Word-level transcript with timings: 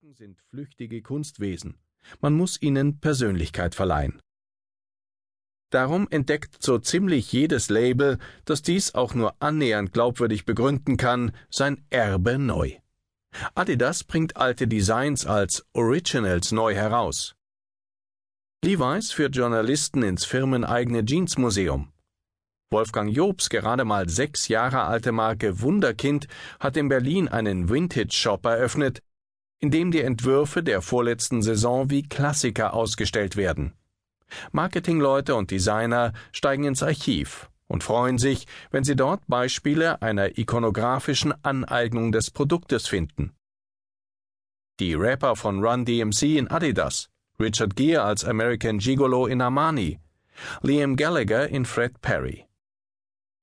Marken 0.00 0.14
sind 0.14 0.40
flüchtige 0.50 1.02
Kunstwesen. 1.02 1.74
Man 2.20 2.34
muss 2.34 2.62
ihnen 2.62 3.00
Persönlichkeit 3.00 3.74
verleihen. 3.74 4.20
Darum 5.70 6.06
entdeckt 6.10 6.62
so 6.62 6.78
ziemlich 6.78 7.32
jedes 7.32 7.68
Label, 7.68 8.18
das 8.44 8.62
dies 8.62 8.94
auch 8.94 9.14
nur 9.14 9.34
annähernd 9.42 9.92
glaubwürdig 9.92 10.44
begründen 10.44 10.98
kann, 10.98 11.32
sein 11.50 11.84
Erbe 11.90 12.38
neu. 12.38 12.76
Adidas 13.56 14.04
bringt 14.04 14.36
alte 14.36 14.68
Designs 14.68 15.26
als 15.26 15.66
Originals 15.72 16.52
neu 16.52 16.74
heraus. 16.74 17.34
Levi's 18.64 19.10
führt 19.10 19.34
Journalisten 19.34 20.04
ins 20.04 20.24
firmeneigene 20.24 21.02
Jeansmuseum. 21.04 21.92
Wolfgang 22.70 23.10
Jobs 23.10 23.48
gerade 23.48 23.84
mal 23.84 24.08
sechs 24.08 24.46
Jahre 24.46 24.82
alte 24.82 25.10
Marke 25.10 25.60
Wunderkind 25.60 26.28
hat 26.60 26.76
in 26.76 26.88
Berlin 26.88 27.26
einen 27.26 27.68
Vintage-Shop 27.68 28.44
eröffnet, 28.44 29.02
in 29.60 29.70
dem 29.70 29.90
die 29.90 30.02
Entwürfe 30.02 30.62
der 30.62 30.82
vorletzten 30.82 31.42
Saison 31.42 31.90
wie 31.90 32.02
Klassiker 32.02 32.74
ausgestellt 32.74 33.36
werden. 33.36 33.72
Marketingleute 34.52 35.34
und 35.34 35.50
Designer 35.50 36.12
steigen 36.32 36.64
ins 36.64 36.82
Archiv 36.82 37.50
und 37.66 37.82
freuen 37.82 38.18
sich, 38.18 38.46
wenn 38.70 38.84
sie 38.84 38.96
dort 38.96 39.22
Beispiele 39.26 40.00
einer 40.02 40.38
ikonografischen 40.38 41.32
Aneignung 41.44 42.12
des 42.12 42.30
Produktes 42.30 42.86
finden. 42.86 43.32
Die 44.80 44.94
Rapper 44.94 45.34
von 45.34 45.64
Run 45.64 45.84
DMC 45.84 46.38
in 46.38 46.48
Adidas, 46.48 47.08
Richard 47.40 47.74
Gere 47.74 48.02
als 48.02 48.24
American 48.24 48.78
Gigolo 48.78 49.26
in 49.26 49.40
Armani, 49.40 49.98
Liam 50.62 50.96
Gallagher 50.96 51.48
in 51.48 51.64
Fred 51.64 52.00
Perry 52.00 52.47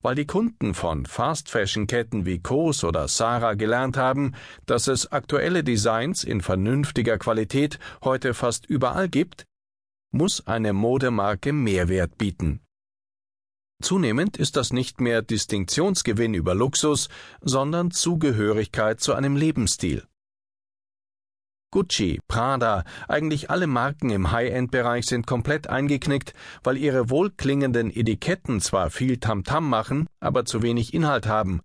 weil 0.06 0.14
die 0.14 0.28
Kunden 0.28 0.76
von 0.76 1.08
Fast-Fashion-Ketten 1.08 2.28
wie 2.28 2.38
Kos 2.38 2.84
oder 2.84 3.08
Sarah 3.08 3.56
gelernt 3.56 3.98
haben, 3.98 4.36
dass 4.68 4.88
es 4.88 5.12
aktuelle 5.12 5.64
Designs 5.64 6.24
in 6.24 6.42
vernünftiger 6.42 7.18
Qualität 7.18 7.80
heute 8.04 8.36
fast 8.36 8.68
überall 8.68 9.10
gibt, 9.10 9.46
muss 10.12 10.46
eine 10.46 10.74
Modemarke 10.74 11.54
Mehrwert 11.54 12.20
bieten. 12.20 12.60
Zunehmend 13.82 14.38
ist 14.38 14.58
das 14.58 14.72
nicht 14.72 15.02
mehr 15.02 15.24
Distinktionsgewinn 15.24 16.36
über 16.36 16.54
Luxus, 16.54 17.10
sondern 17.42 17.90
Zugehörigkeit 17.90 19.00
zu 19.00 19.16
einem 19.16 19.36
Lebensstil. 19.36 20.04
Gucci, 21.76 22.22
Prada, 22.30 22.86
eigentlich 23.10 23.50
alle 23.50 23.68
Marken 23.68 24.10
im 24.10 24.32
High-End-Bereich 24.32 25.08
sind 25.08 25.28
komplett 25.28 25.68
eingeknickt, 25.68 26.34
weil 26.64 26.78
ihre 26.78 27.10
wohlklingenden 27.10 27.94
Etiketten 27.94 28.62
zwar 28.62 28.90
viel 28.90 29.18
Tamtam 29.18 29.70
machen, 29.70 30.08
aber 30.22 30.46
zu 30.46 30.62
wenig 30.62 30.94
Inhalt 30.94 31.28
haben, 31.28 31.60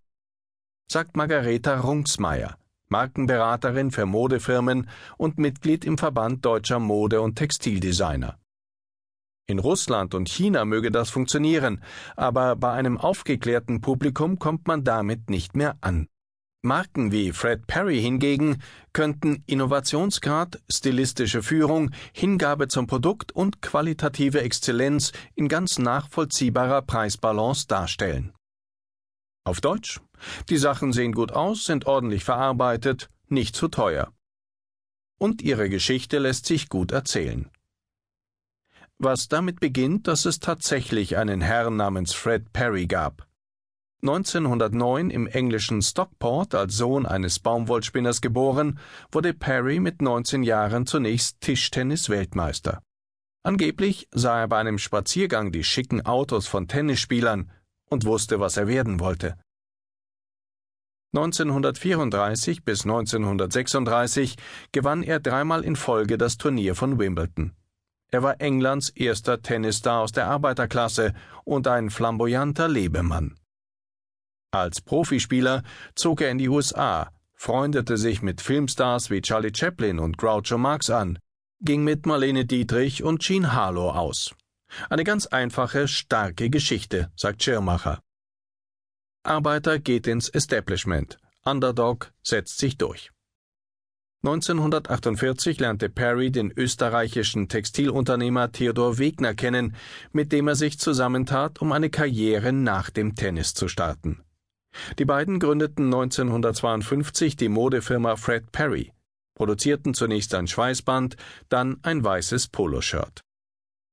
sagt 0.91 1.16
Margareta 1.16 1.78
Runksmeier, 1.78 2.56
Markenberaterin 2.88 3.92
für 3.92 4.05
Modefirmen 4.05 4.88
und 5.16 5.38
Mitglied 5.38 5.84
im 5.84 5.97
Verband 5.97 6.44
deutscher 6.44 6.81
Mode- 6.81 7.20
und 7.20 7.36
Textildesigner. 7.36 8.36
In 9.47 9.61
Russland 9.61 10.14
und 10.14 10.28
China 10.28 10.64
möge 10.64 10.91
das 10.91 11.11
funktionieren, 11.11 11.84
aber 12.16 12.56
bei 12.56 12.72
einem 12.72 12.98
aufgeklärten 12.98 13.81
Publikum 13.81 14.41
kommt 14.41 14.66
man 14.66 14.83
damit 14.83 15.31
nicht 15.31 15.55
mehr 15.55 15.77
an. 15.81 16.08
Marken 16.62 17.11
wie 17.11 17.33
Fred 17.33 17.66
Perry 17.66 18.03
hingegen 18.03 18.62
könnten 18.92 19.42
Innovationsgrad, 19.47 20.61
stilistische 20.70 21.42
Führung, 21.42 21.91
Hingabe 22.12 22.69
zum 22.69 22.86
Produkt 22.86 23.33
und 23.33 23.62
qualitative 23.62 24.42
Exzellenz 24.42 25.12
in 25.34 25.48
ganz 25.48 25.78
nachvollziehbarer 25.78 26.83
Preisbalance 26.83 27.66
darstellen. 27.66 28.34
Auf 29.44 29.62
Deutsch, 29.62 30.00
die 30.50 30.58
Sachen 30.58 30.92
sehen 30.92 31.12
gut 31.12 31.33
aus, 31.33 31.64
sind 31.64 31.86
ordentlich 31.86 32.25
verarbeitet, 32.25 33.08
nicht 33.28 33.56
zu 33.56 33.69
teuer. 33.69 34.12
Und 35.19 35.41
ihre 35.41 35.70
Geschichte 35.70 36.19
lässt 36.19 36.44
sich 36.44 36.69
gut 36.69 36.92
erzählen. 36.92 37.50
Was 38.98 39.28
damit 39.28 39.61
beginnt, 39.61 40.08
dass 40.08 40.27
es 40.27 40.41
tatsächlich 40.41 41.16
einen 41.16 41.41
Herrn 41.41 41.77
namens 41.77 42.12
Fred 42.12 42.53
Perry 42.53 42.87
gab. 42.87 43.29
1909 44.03 45.11
im 45.11 45.27
englischen 45.27 45.83
Stockport 45.83 46.55
als 46.55 46.77
Sohn 46.77 47.05
eines 47.05 47.38
Baumwollspinners 47.38 48.21
geboren, 48.22 48.78
wurde 49.12 49.34
Perry 49.34 49.78
mit 49.78 50.00
19 50.00 50.43
Jahren 50.43 50.87
zunächst 50.87 51.41
Tischtennis-Weltmeister. 51.43 52.83
Angeblich 53.43 54.09
sah 54.10 54.41
er 54.41 54.49
bei 54.49 54.59
einem 54.59 54.78
Spaziergang 54.78 55.53
die 55.53 55.65
schicken 55.65 56.05
Autos 56.06 56.47
von 56.47 56.69
Tennisspielern 56.69 57.50
und 57.91 58.05
wusste, 58.05 58.41
was 58.41 58.56
er 58.56 58.69
werden 58.69 59.00
wollte. 59.00 59.37
1934 61.12 62.65
bis 62.65 62.84
1936 62.84 64.37
gewann 64.72 65.03
er 65.03 65.19
dreimal 65.19 65.65
in 65.65 65.75
Folge 65.75 66.16
das 66.16 66.37
Turnier 66.37 66.75
von 66.75 66.99
Wimbledon. 66.99 67.53
Er 68.12 68.22
war 68.22 68.41
Englands 68.41 68.91
erster 68.91 69.43
Tennisstar 69.43 70.03
aus 70.03 70.12
der 70.12 70.28
Arbeiterklasse 70.28 71.15
und 71.44 71.66
ein 71.66 71.91
flamboyanter 71.91 72.69
Lebemann. 72.69 73.40
Als 74.53 74.81
Profispieler 74.81 75.62
zog 75.94 76.22
er 76.22 76.31
in 76.31 76.38
die 76.38 76.49
USA, 76.49 77.12
freundete 77.34 77.97
sich 77.97 78.21
mit 78.21 78.41
Filmstars 78.41 79.09
wie 79.09 79.21
Charlie 79.21 79.53
Chaplin 79.55 80.00
und 80.00 80.19
Groucho 80.19 80.59
Marx 80.59 80.91
an, 80.91 81.21
ging 81.61 81.84
mit 81.84 82.05
Marlene 82.05 82.44
Dietrich 82.44 83.05
und 83.05 83.21
Jean 83.21 83.53
Harlow 83.53 83.91
aus. 83.91 84.34
Eine 84.89 85.05
ganz 85.05 85.27
einfache, 85.27 85.87
starke 85.87 86.50
Geschichte, 86.50 87.12
sagt 87.15 87.44
Schirmacher. 87.44 88.00
Arbeiter 89.22 89.78
geht 89.78 90.09
ins 90.09 90.28
Establishment. 90.28 91.19
Underdog 91.44 92.12
setzt 92.22 92.59
sich 92.59 92.77
durch. 92.77 93.12
1948 94.22 95.60
lernte 95.60 95.89
Perry 95.89 96.31
den 96.31 96.50
österreichischen 96.50 97.49
Textilunternehmer 97.49 98.50
Theodor 98.50 98.99
Wegner 98.99 99.34
kennen, 99.34 99.77
mit 100.12 100.33
dem 100.33 100.49
er 100.49 100.56
sich 100.56 100.78
zusammentat, 100.78 101.62
um 101.62 101.71
eine 101.71 101.89
Karriere 101.89 102.53
nach 102.53 102.91
dem 102.91 103.15
Tennis 103.15 103.55
zu 103.55 103.69
starten. 103.69 104.25
Die 104.98 105.04
beiden 105.04 105.38
gründeten 105.38 105.86
1952 105.86 107.36
die 107.36 107.48
Modefirma 107.48 108.16
Fred 108.16 108.53
Perry, 108.53 108.92
produzierten 109.34 109.94
zunächst 109.94 110.34
ein 110.34 110.47
Schweißband, 110.47 111.16
dann 111.48 111.78
ein 111.82 112.04
weißes 112.04 112.48
Poloshirt. 112.48 113.22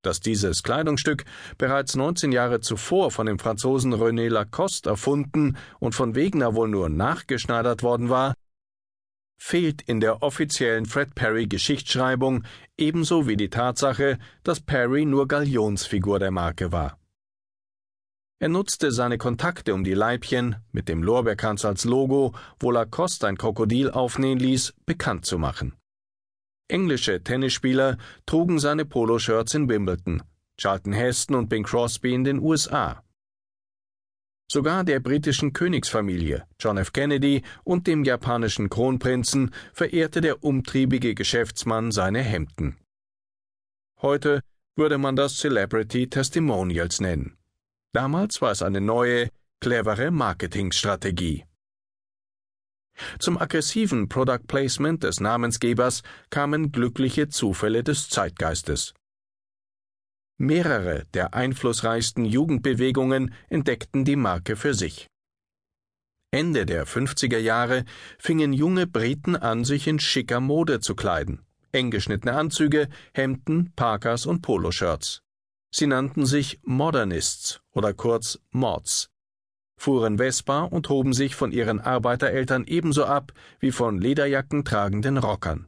Dass 0.03 0.19
dieses 0.19 0.63
Kleidungsstück 0.63 1.25
bereits 1.57 1.95
19 1.95 2.31
Jahre 2.31 2.59
zuvor 2.61 3.11
von 3.11 3.25
dem 3.25 3.39
Franzosen 3.39 3.93
René 3.93 4.29
Lacoste 4.29 4.89
erfunden 4.89 5.57
und 5.79 5.95
von 5.95 6.15
Wegner 6.15 6.55
wohl 6.55 6.67
nur 6.67 6.89
nachgeschneidert 6.89 7.83
worden 7.83 8.09
war, 8.09 8.33
fehlt 9.37 9.81
in 9.83 9.99
der 9.99 10.23
offiziellen 10.23 10.85
Fred 10.85 11.15
Perry 11.15 11.47
Geschichtsschreibung 11.47 12.43
ebenso 12.77 13.27
wie 13.27 13.37
die 13.37 13.49
Tatsache, 13.49 14.17
dass 14.43 14.59
Perry 14.59 15.05
nur 15.05 15.27
Galionsfigur 15.27 16.19
der 16.19 16.31
Marke 16.31 16.71
war. 16.71 16.97
Er 18.39 18.49
nutzte 18.49 18.91
seine 18.91 19.17
Kontakte 19.17 19.73
um 19.73 19.83
die 19.83 19.95
Leibchen, 19.95 20.57
mit 20.71 20.89
dem 20.89 21.01
Lorbeerkranz 21.01 21.65
als 21.65 21.85
Logo, 21.85 22.35
wo 22.59 22.69
Lacoste 22.69 23.27
ein 23.27 23.37
Krokodil 23.37 23.89
aufnähen 23.89 24.37
ließ, 24.37 24.75
bekannt 24.85 25.25
zu 25.25 25.39
machen. 25.39 25.73
Englische 26.67 27.23
Tennisspieler 27.23 27.97
trugen 28.27 28.59
seine 28.59 28.85
Poloshirts 28.85 29.55
in 29.55 29.69
Wimbledon, 29.69 30.21
Charlton 30.59 30.93
Heston 30.93 31.35
und 31.35 31.49
Bing 31.49 31.63
Crosby 31.63 32.13
in 32.13 32.25
den 32.25 32.39
USA. 32.39 33.03
Sogar 34.51 34.83
der 34.83 34.99
britischen 34.99 35.53
Königsfamilie, 35.53 36.45
John 36.59 36.77
F. 36.77 36.93
Kennedy 36.93 37.41
und 37.63 37.87
dem 37.87 38.03
japanischen 38.03 38.69
Kronprinzen 38.69 39.51
verehrte 39.73 40.21
der 40.21 40.43
umtriebige 40.43 41.15
Geschäftsmann 41.15 41.91
seine 41.91 42.21
Hemden. 42.21 42.77
Heute 44.01 44.41
würde 44.75 44.97
man 44.97 45.15
das 45.15 45.37
Celebrity 45.37 46.07
Testimonials 46.09 47.01
nennen. 47.01 47.36
Damals 47.97 48.43
war 48.43 48.51
es 48.51 48.61
eine 48.61 48.79
neue, 48.79 49.31
clevere 49.59 50.11
Marketingstrategie. 50.11 51.45
Zum 53.17 53.39
aggressiven 53.39 54.07
Product 54.07 54.45
Placement 54.47 55.03
des 55.03 55.19
Namensgebers 55.19 56.03
kamen 56.29 56.71
glückliche 56.71 57.27
Zufälle 57.29 57.83
des 57.83 58.07
Zeitgeistes. 58.07 58.93
Mehrere 60.37 61.07
der 61.15 61.33
einflussreichsten 61.33 62.23
Jugendbewegungen 62.23 63.33
entdeckten 63.49 64.05
die 64.05 64.15
Marke 64.15 64.57
für 64.57 64.75
sich. 64.75 65.07
Ende 66.29 66.67
der 66.67 66.85
50er 66.85 67.39
Jahre 67.39 67.83
fingen 68.19 68.53
junge 68.53 68.85
Briten 68.85 69.35
an, 69.35 69.65
sich 69.65 69.87
in 69.87 69.97
schicker 69.97 70.39
Mode 70.39 70.81
zu 70.81 70.93
kleiden. 70.93 71.41
Eng 71.71 71.89
geschnittene 71.89 72.33
Anzüge, 72.33 72.89
Hemden, 73.15 73.73
Parkas 73.75 74.27
und 74.27 74.43
Poloshirts. 74.43 75.23
Sie 75.69 75.87
nannten 75.87 76.25
sich 76.25 76.59
Modernists 76.63 77.61
oder 77.73 77.93
kurz 77.93 78.39
Mods, 78.51 79.09
fuhren 79.77 80.17
Vespa 80.17 80.63
und 80.63 80.89
hoben 80.89 81.13
sich 81.13 81.35
von 81.35 81.51
ihren 81.51 81.79
Arbeitereltern 81.79 82.65
ebenso 82.65 83.05
ab 83.05 83.31
wie 83.59 83.71
von 83.71 83.99
Lederjacken 83.99 84.65
tragenden 84.65 85.17
Rockern. 85.17 85.67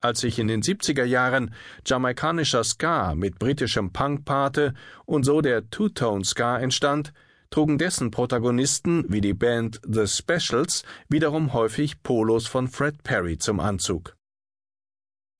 Als 0.00 0.20
sich 0.20 0.38
in 0.38 0.48
den 0.48 0.62
70er 0.62 1.04
Jahren 1.04 1.54
jamaikanischer 1.86 2.64
Ska 2.64 3.14
mit 3.14 3.38
britischem 3.38 3.92
Punk 3.92 4.24
paarte 4.24 4.74
und 5.04 5.24
so 5.24 5.40
der 5.40 5.70
Two-Tone 5.70 6.24
Ska 6.24 6.58
entstand, 6.58 7.12
trugen 7.50 7.78
dessen 7.78 8.10
Protagonisten 8.10 9.04
wie 9.08 9.20
die 9.20 9.34
Band 9.34 9.80
The 9.86 10.06
Specials 10.06 10.82
wiederum 11.08 11.52
häufig 11.52 12.02
Polos 12.02 12.48
von 12.48 12.66
Fred 12.66 13.02
Perry 13.04 13.38
zum 13.38 13.60
Anzug. 13.60 14.16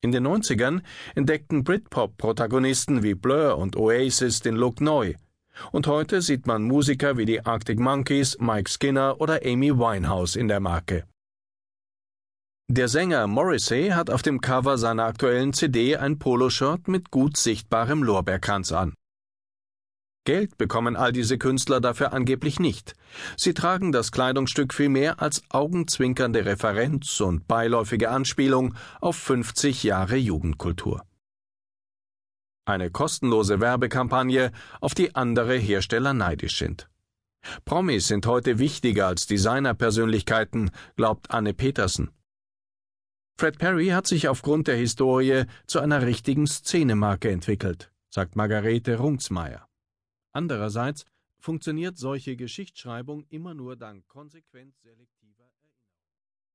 In 0.02 0.10
den 0.10 0.26
90ern 0.26 0.82
entdeckten 1.14 1.62
Britpop-Protagonisten 1.62 3.04
wie 3.04 3.14
Blur 3.14 3.56
und 3.56 3.76
Oasis 3.76 4.40
den 4.40 4.56
Look 4.56 4.81
neu. 4.81 5.14
Und 5.70 5.87
heute 5.87 6.22
sieht 6.22 6.46
man 6.46 6.64
Musiker 6.64 7.16
wie 7.16 7.25
die 7.25 7.46
Arctic 7.46 7.78
Monkeys, 7.78 8.37
Mike 8.40 8.69
Skinner 8.69 9.20
oder 9.20 9.40
Amy 9.44 9.70
Winehouse 9.70 10.34
in 10.34 10.49
der 10.49 10.58
Marke. 10.58 11.04
Der 12.69 12.88
Sänger 12.88 13.28
Morrissey 13.28 13.90
hat 13.90 14.10
auf 14.10 14.22
dem 14.22 14.40
Cover 14.40 14.76
seiner 14.76 15.04
aktuellen 15.04 15.52
CD 15.52 15.96
ein 15.96 16.19
Poloshirt 16.19 16.88
mit 16.88 17.12
gut 17.12 17.37
sichtbarem 17.37 18.02
Lorbeerkranz 18.02 18.72
an. 18.72 18.94
Geld 20.24 20.56
bekommen 20.56 20.94
all 20.94 21.12
diese 21.12 21.36
Künstler 21.36 21.80
dafür 21.80 22.12
angeblich 22.12 22.60
nicht. 22.60 22.94
Sie 23.36 23.54
tragen 23.54 23.90
das 23.90 24.12
Kleidungsstück 24.12 24.72
vielmehr 24.72 25.20
als 25.20 25.42
augenzwinkernde 25.48 26.44
Referenz 26.44 27.20
und 27.20 27.48
beiläufige 27.48 28.10
Anspielung 28.10 28.74
auf 29.00 29.16
50 29.16 29.82
Jahre 29.82 30.16
Jugendkultur. 30.16 31.04
Eine 32.64 32.90
kostenlose 32.92 33.60
Werbekampagne, 33.60 34.52
auf 34.80 34.94
die 34.94 35.16
andere 35.16 35.56
Hersteller 35.56 36.14
neidisch 36.14 36.58
sind. 36.58 36.88
Promis 37.64 38.06
sind 38.06 38.25
heute 38.26 38.60
wichtiger 38.60 39.08
als 39.08 39.26
Designerpersönlichkeiten, 39.26 40.70
glaubt 40.94 41.32
Anne 41.32 41.54
Petersen. 41.54 42.12
Fred 43.36 43.58
Perry 43.58 43.88
hat 43.88 44.06
sich 44.06 44.28
aufgrund 44.28 44.68
der 44.68 44.76
Historie 44.76 45.46
zu 45.66 45.80
einer 45.80 46.02
richtigen 46.02 46.46
Szenemarke 46.46 47.30
entwickelt, 47.30 47.90
sagt 48.10 48.36
Margarete 48.36 48.98
Runzmeier. 48.98 49.66
Andererseits 50.32 51.05
funktioniert 51.38 51.99
solche 51.99 52.37
Geschichtsschreibung 52.37 53.25
immer 53.29 53.55
nur 53.55 53.76
dank 53.76 54.06
konsequent 54.08 54.76
selektiver 54.79 55.41